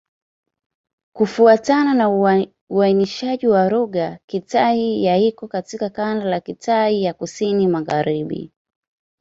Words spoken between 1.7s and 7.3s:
na uainishaji wa lugha, Kitai-Ya iko katika kundi la Kitai ya